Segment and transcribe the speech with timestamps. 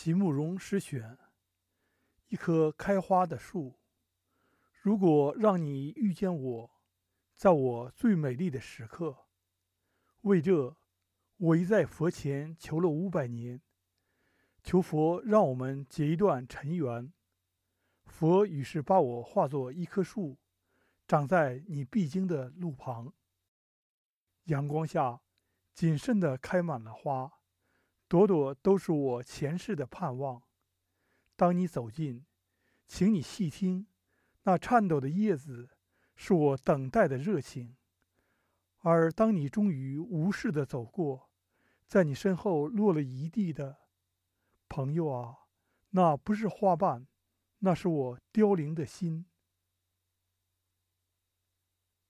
[0.00, 1.18] 席慕容诗选，
[2.28, 3.80] 一棵开花的树。
[4.80, 6.70] 如果让你遇见我，
[7.34, 9.26] 在我最美丽的时刻，
[10.20, 10.76] 为这，
[11.38, 13.60] 我已在佛前求了五百年，
[14.62, 17.12] 求佛让我们结一段尘缘。
[18.06, 20.38] 佛于是把我化作一棵树，
[21.08, 23.12] 长在你必经的路旁。
[24.44, 25.22] 阳光下，
[25.74, 27.37] 谨慎地开满了花。
[28.08, 30.42] 朵朵都是我前世的盼望。
[31.36, 32.24] 当你走近，
[32.86, 33.86] 请你细听，
[34.44, 35.68] 那颤抖的叶子
[36.16, 37.76] 是我等待的热情。
[38.78, 41.28] 而当你终于无视的走过，
[41.86, 43.76] 在你身后落了一地的
[44.68, 45.36] 朋友啊，
[45.90, 47.06] 那不是花瓣，
[47.58, 49.26] 那是我凋零的心。